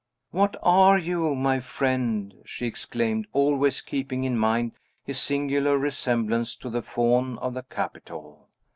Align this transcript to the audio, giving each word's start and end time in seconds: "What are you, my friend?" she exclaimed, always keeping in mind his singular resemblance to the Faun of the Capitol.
"What 0.31 0.55
are 0.63 0.97
you, 0.97 1.35
my 1.35 1.59
friend?" 1.59 2.33
she 2.43 2.65
exclaimed, 2.65 3.27
always 3.33 3.81
keeping 3.81 4.23
in 4.23 4.35
mind 4.35 4.71
his 5.05 5.19
singular 5.19 5.77
resemblance 5.77 6.55
to 6.55 6.71
the 6.71 6.81
Faun 6.81 7.37
of 7.37 7.53
the 7.53 7.61
Capitol. 7.61 8.47